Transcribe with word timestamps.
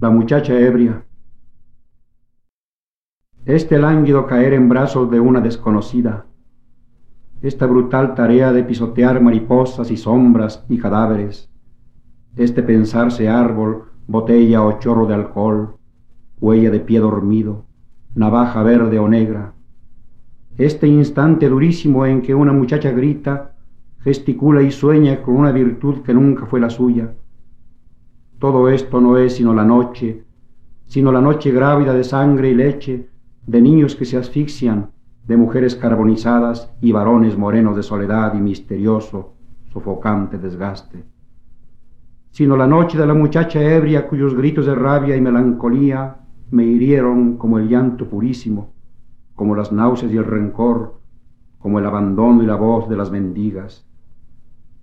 La 0.00 0.10
muchacha 0.10 0.56
ebria. 0.56 1.02
Este 3.44 3.80
lánguido 3.80 4.28
caer 4.28 4.52
en 4.52 4.68
brazos 4.68 5.10
de 5.10 5.18
una 5.18 5.40
desconocida. 5.40 6.26
Esta 7.42 7.66
brutal 7.66 8.14
tarea 8.14 8.52
de 8.52 8.62
pisotear 8.62 9.20
mariposas 9.20 9.90
y 9.90 9.96
sombras 9.96 10.64
y 10.68 10.78
cadáveres. 10.78 11.50
Este 12.36 12.62
pensarse 12.62 13.28
árbol, 13.28 13.86
botella 14.06 14.62
o 14.62 14.78
chorro 14.78 15.04
de 15.06 15.14
alcohol, 15.14 15.78
huella 16.40 16.70
de 16.70 16.78
pie 16.78 17.00
dormido, 17.00 17.64
navaja 18.14 18.62
verde 18.62 19.00
o 19.00 19.08
negra. 19.08 19.54
Este 20.58 20.86
instante 20.86 21.48
durísimo 21.48 22.06
en 22.06 22.22
que 22.22 22.36
una 22.36 22.52
muchacha 22.52 22.92
grita, 22.92 23.56
gesticula 23.98 24.62
y 24.62 24.70
sueña 24.70 25.22
con 25.22 25.34
una 25.34 25.50
virtud 25.50 26.02
que 26.02 26.14
nunca 26.14 26.46
fue 26.46 26.60
la 26.60 26.70
suya 26.70 27.14
todo 28.38 28.68
esto 28.68 29.00
no 29.00 29.18
es 29.18 29.36
sino 29.36 29.52
la 29.52 29.64
noche, 29.64 30.24
sino 30.86 31.10
la 31.10 31.20
noche 31.20 31.50
grávida 31.50 31.92
de 31.92 32.04
sangre 32.04 32.50
y 32.50 32.54
leche, 32.54 33.08
de 33.46 33.60
niños 33.60 33.96
que 33.96 34.04
se 34.04 34.16
asfixian, 34.16 34.90
de 35.26 35.36
mujeres 35.36 35.74
carbonizadas 35.74 36.72
y 36.80 36.92
varones 36.92 37.36
morenos 37.36 37.76
de 37.76 37.82
soledad 37.82 38.34
y 38.34 38.40
misterioso, 38.40 39.34
sofocante 39.72 40.38
desgaste. 40.38 41.04
Sino 42.30 42.56
la 42.56 42.66
noche 42.66 42.96
de 42.96 43.06
la 43.06 43.14
muchacha 43.14 43.60
ebria 43.60 44.06
cuyos 44.06 44.34
gritos 44.34 44.66
de 44.66 44.74
rabia 44.74 45.16
y 45.16 45.20
melancolía 45.20 46.16
me 46.50 46.64
hirieron 46.64 47.36
como 47.36 47.58
el 47.58 47.68
llanto 47.68 48.06
purísimo, 48.08 48.72
como 49.34 49.54
las 49.54 49.72
náuseas 49.72 50.12
y 50.12 50.16
el 50.16 50.24
rencor, 50.24 51.00
como 51.58 51.78
el 51.78 51.86
abandono 51.86 52.42
y 52.42 52.46
la 52.46 52.56
voz 52.56 52.88
de 52.88 52.96
las 52.96 53.10
mendigas. 53.10 53.86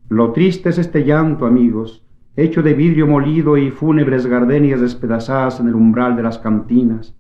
Lo 0.10 0.32
triste 0.34 0.70
es 0.70 0.78
este 0.78 1.04
llanto, 1.04 1.46
amigos, 1.46 2.05
hecho 2.36 2.62
de 2.62 2.74
vidrio 2.74 3.08
molido 3.08 3.58
y 3.58 3.72
fúnebres 3.72 4.26
gardenias 4.28 4.82
despedazadas 4.82 5.60
en 5.60 5.68
el 5.68 5.76
umbral 5.76 6.16
de 6.16 6.24
las 6.24 6.38
cantinas, 6.40 7.16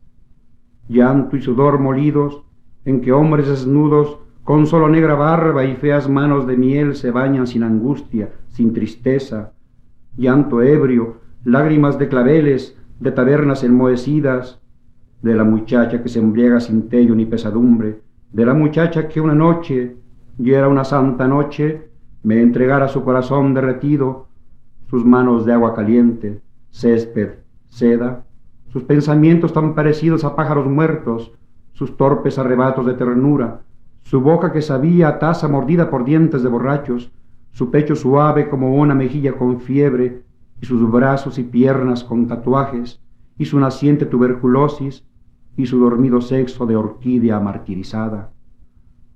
llanto 0.90 1.37
y 1.37 1.41
sudor 1.41 1.79
molidos, 1.79 2.43
en 2.84 3.01
que 3.01 3.12
hombres 3.12 3.48
desnudos, 3.48 4.20
con 4.43 4.67
solo 4.67 4.90
negra 4.90 5.15
barba 5.15 5.65
y 5.65 5.75
feas 5.75 6.07
manos 6.07 6.45
de 6.45 6.55
miel 6.55 6.95
se 6.95 7.12
bañan 7.12 7.48
sin 7.48 7.63
angustia, 7.63 8.29
sin 8.49 8.73
tristeza, 8.73 9.53
llanto 10.17 10.62
ebrio, 10.62 11.18
lágrimas 11.43 11.97
de 11.97 12.07
claveles, 12.07 12.77
de 12.99 13.12
tabernas 13.12 13.63
enmohecidas, 13.63 14.62
de 15.21 15.34
la 15.34 15.43
muchacha 15.43 16.03
que 16.03 16.09
se 16.09 16.20
embriaga 16.20 16.59
sin 16.59 16.90
tello 16.90 17.15
ni 17.15 17.25
pesadumbre, 17.25 18.01
de 18.31 18.45
la 18.45 18.53
muchacha 18.53 19.07
que 19.07 19.20
una 19.20 19.34
noche, 19.34 19.95
y 20.37 20.51
era 20.51 20.68
una 20.68 20.84
santa 20.84 21.27
noche, 21.27 21.90
me 22.21 22.41
entregara 22.41 22.87
su 22.87 23.03
corazón 23.03 23.53
derretido, 23.53 24.27
sus 24.89 25.05
manos 25.05 25.45
de 25.45 25.53
agua 25.53 25.73
caliente, 25.73 26.41
césped, 26.69 27.39
seda, 27.67 28.25
sus 28.67 28.83
pensamientos 28.83 29.53
tan 29.53 29.73
parecidos 29.73 30.23
a 30.23 30.35
pájaros 30.35 30.67
muertos, 30.67 31.31
sus 31.73 31.97
torpes 31.97 32.37
arrebatos 32.37 32.85
de 32.85 32.93
ternura, 32.93 33.61
su 34.03 34.21
boca 34.21 34.51
que 34.51 34.61
sabía 34.61 35.07
a 35.07 35.19
taza 35.19 35.47
mordida 35.47 35.89
por 35.89 36.05
dientes 36.05 36.43
de 36.43 36.49
borrachos, 36.49 37.11
su 37.51 37.71
pecho 37.71 37.95
suave 37.95 38.49
como 38.49 38.75
una 38.75 38.93
mejilla 38.93 39.33
con 39.33 39.61
fiebre, 39.61 40.23
y 40.61 40.65
sus 40.65 40.89
brazos 40.91 41.39
y 41.39 41.43
piernas 41.43 42.03
con 42.03 42.27
tatuajes, 42.27 43.01
y 43.37 43.45
su 43.45 43.59
naciente 43.59 44.05
tuberculosis, 44.05 45.05
y 45.57 45.65
su 45.65 45.79
dormido 45.79 46.21
sexo 46.21 46.65
de 46.65 46.75
orquídea 46.75 47.39
martirizada. 47.39 48.31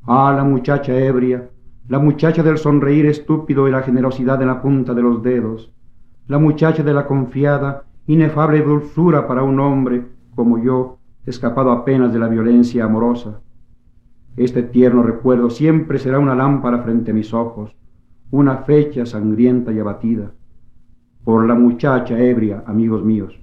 Ah, 0.07 0.33
la 0.35 0.43
muchacha 0.43 0.97
ebria, 0.97 1.49
la 1.89 1.97
muchacha 1.97 2.43
del 2.43 2.59
sonreír 2.59 3.07
estúpido 3.07 3.67
y 3.67 3.71
la 3.71 3.81
generosidad 3.81 4.39
en 4.43 4.47
la 4.47 4.61
punta 4.61 4.93
de 4.93 5.01
los 5.01 5.23
dedos, 5.23 5.73
la 6.27 6.37
muchacha 6.37 6.83
de 6.83 6.93
la 6.93 7.07
confiada, 7.07 7.85
inefable 8.05 8.61
dulzura 8.61 9.27
para 9.27 9.41
un 9.41 9.59
hombre 9.59 10.05
como 10.35 10.59
yo, 10.59 10.99
escapado 11.25 11.71
apenas 11.71 12.13
de 12.13 12.19
la 12.19 12.27
violencia 12.27 12.85
amorosa. 12.85 13.41
Este 14.37 14.61
tierno 14.61 15.01
recuerdo 15.01 15.49
siempre 15.49 15.97
será 15.97 16.19
una 16.19 16.35
lámpara 16.35 16.83
frente 16.83 17.09
a 17.09 17.15
mis 17.15 17.33
ojos, 17.33 17.75
una 18.29 18.57
fecha 18.57 19.07
sangrienta 19.07 19.71
y 19.71 19.79
abatida, 19.79 20.31
por 21.23 21.47
la 21.47 21.55
muchacha 21.55 22.19
ebria, 22.19 22.63
amigos 22.67 23.03
míos. 23.03 23.39